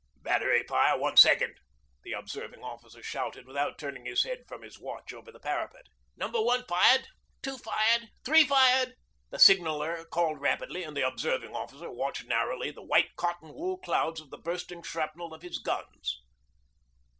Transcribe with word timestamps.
'Battery 0.23 0.63
fire 0.67 0.97
one 0.97 1.15
second,' 1.15 1.59
the 2.01 2.11
Observing 2.13 2.63
Officer 2.63 3.03
shouted 3.03 3.45
without 3.45 3.77
turning 3.77 4.03
his 4.07 4.23
head 4.23 4.45
from 4.47 4.63
his 4.63 4.79
watch 4.79 5.13
over 5.13 5.31
the 5.31 5.39
parapet. 5.39 5.85
'Number 6.15 6.41
one 6.41 6.65
fired 6.65 7.07
two 7.43 7.55
fired 7.59 8.09
three 8.25 8.43
fired,' 8.43 8.95
the 9.29 9.37
signaller 9.37 10.03
called 10.05 10.41
rapidly, 10.41 10.81
and 10.81 10.97
the 10.97 11.05
Observing 11.07 11.55
Officer 11.55 11.91
watched 11.91 12.25
narrowly 12.25 12.71
the 12.71 12.81
white 12.81 13.15
cotton 13.15 13.53
wool 13.53 13.77
clouds 13.77 14.19
of 14.19 14.31
the 14.31 14.39
bursting 14.39 14.81
shrapnel 14.81 15.35
of 15.35 15.43
his 15.43 15.59
guns. 15.59 16.19